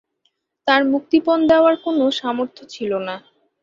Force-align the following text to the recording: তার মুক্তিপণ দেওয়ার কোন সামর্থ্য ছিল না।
তার 0.67 0.81
মুক্তিপণ 0.91 1.39
দেওয়ার 1.51 1.75
কোন 1.83 1.97
সামর্থ্য 2.19 2.61
ছিল 2.73 2.91
না। 3.07 3.15